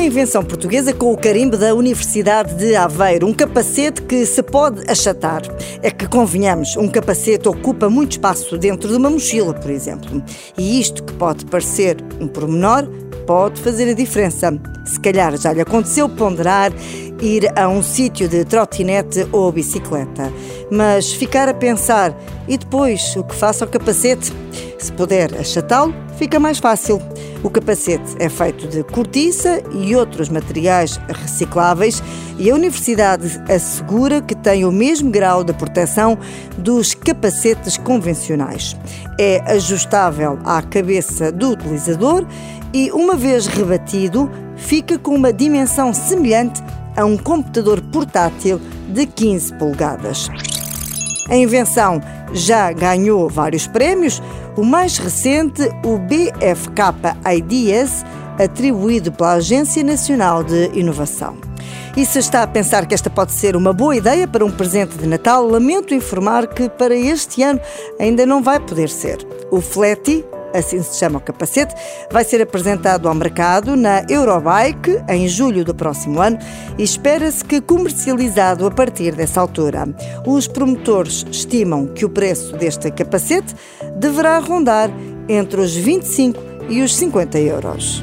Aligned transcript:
uma 0.00 0.06
invenção 0.06 0.42
portuguesa 0.42 0.94
com 0.94 1.12
o 1.12 1.16
carimbo 1.16 1.58
da 1.58 1.74
Universidade 1.74 2.54
de 2.54 2.74
Aveiro, 2.74 3.26
um 3.26 3.34
capacete 3.34 4.00
que 4.00 4.24
se 4.24 4.42
pode 4.42 4.82
achatar. 4.90 5.42
É 5.82 5.90
que, 5.90 6.08
convenhamos, 6.08 6.74
um 6.78 6.88
capacete 6.88 7.46
ocupa 7.46 7.90
muito 7.90 8.12
espaço 8.12 8.56
dentro 8.56 8.88
de 8.88 8.96
uma 8.96 9.10
mochila, 9.10 9.52
por 9.52 9.70
exemplo. 9.70 10.22
E 10.56 10.80
isto 10.80 11.04
que 11.04 11.12
pode 11.12 11.44
parecer 11.44 11.98
um 12.18 12.26
pormenor, 12.26 12.88
pode 13.26 13.60
fazer 13.60 13.90
a 13.90 13.92
diferença. 13.92 14.58
Se 14.86 14.98
calhar 14.98 15.36
já 15.36 15.52
lhe 15.52 15.60
aconteceu 15.60 16.08
ponderar 16.08 16.72
ir 17.20 17.52
a 17.54 17.68
um 17.68 17.82
sítio 17.82 18.26
de 18.26 18.42
trotinete 18.46 19.28
ou 19.30 19.52
bicicleta, 19.52 20.32
mas 20.72 21.12
ficar 21.12 21.46
a 21.46 21.52
pensar 21.52 22.18
e 22.48 22.56
depois 22.56 23.14
o 23.16 23.22
que 23.22 23.34
faço 23.34 23.64
ao 23.64 23.70
capacete? 23.70 24.32
Se 24.80 24.90
puder 24.92 25.38
achatá-lo, 25.38 25.94
fica 26.16 26.40
mais 26.40 26.58
fácil. 26.58 27.02
O 27.42 27.50
capacete 27.50 28.16
é 28.18 28.30
feito 28.30 28.66
de 28.66 28.82
cortiça 28.82 29.62
e 29.72 29.94
outros 29.94 30.30
materiais 30.30 30.98
recicláveis 31.06 32.02
e 32.38 32.50
a 32.50 32.54
Universidade 32.54 33.42
assegura 33.46 34.22
que 34.22 34.34
tem 34.34 34.64
o 34.64 34.72
mesmo 34.72 35.10
grau 35.10 35.44
de 35.44 35.52
proteção 35.52 36.18
dos 36.56 36.94
capacetes 36.94 37.76
convencionais. 37.76 38.74
É 39.18 39.42
ajustável 39.52 40.38
à 40.46 40.62
cabeça 40.62 41.30
do 41.30 41.50
utilizador 41.50 42.26
e, 42.72 42.90
uma 42.90 43.16
vez 43.16 43.46
rebatido, 43.46 44.30
fica 44.56 44.98
com 44.98 45.14
uma 45.14 45.30
dimensão 45.30 45.92
semelhante 45.92 46.62
a 46.96 47.04
um 47.04 47.18
computador 47.18 47.82
portátil 47.82 48.58
de 48.88 49.04
15 49.04 49.54
polegadas. 49.58 50.30
A 51.28 51.36
invenção 51.36 52.00
já 52.32 52.72
ganhou 52.72 53.28
vários 53.28 53.66
prémios, 53.66 54.22
o 54.56 54.64
mais 54.64 54.98
recente, 54.98 55.62
o 55.84 55.98
BFK 55.98 57.16
Ideas, 57.36 58.04
atribuído 58.38 59.12
pela 59.12 59.34
Agência 59.34 59.82
Nacional 59.82 60.42
de 60.42 60.70
Inovação. 60.74 61.36
E 61.96 62.06
se 62.06 62.20
está 62.20 62.42
a 62.42 62.46
pensar 62.46 62.86
que 62.86 62.94
esta 62.94 63.10
pode 63.10 63.32
ser 63.32 63.56
uma 63.56 63.72
boa 63.72 63.96
ideia 63.96 64.26
para 64.26 64.44
um 64.44 64.50
presente 64.50 64.96
de 64.96 65.06
Natal, 65.06 65.46
lamento 65.46 65.92
informar 65.92 66.46
que 66.46 66.68
para 66.68 66.94
este 66.94 67.42
ano 67.42 67.60
ainda 67.98 68.24
não 68.24 68.42
vai 68.42 68.60
poder 68.60 68.88
ser. 68.88 69.26
O 69.50 69.60
Fletty, 69.60 70.24
assim 70.54 70.82
se 70.82 70.98
chama 70.98 71.18
o 71.18 71.20
capacete, 71.20 71.74
vai 72.10 72.24
ser 72.24 72.42
apresentado 72.42 73.08
ao 73.08 73.14
mercado 73.14 73.76
na 73.76 74.04
Eurobike 74.08 75.02
em 75.08 75.28
julho 75.28 75.64
do 75.64 75.74
próximo 75.74 76.20
ano 76.20 76.38
e 76.78 76.82
espera-se 76.82 77.44
que 77.44 77.60
comercializado 77.60 78.66
a 78.66 78.70
partir 78.70 79.14
dessa 79.14 79.40
altura. 79.40 79.88
Os 80.26 80.46
promotores 80.46 81.26
estimam 81.30 81.86
que 81.86 82.04
o 82.04 82.10
preço 82.10 82.56
deste 82.56 82.90
capacete 82.90 83.54
deverá 83.96 84.38
rondar 84.38 84.90
entre 85.28 85.60
os 85.60 85.74
25 85.74 86.40
e 86.68 86.82
os 86.82 86.94
50 86.94 87.38
euros. 87.38 88.02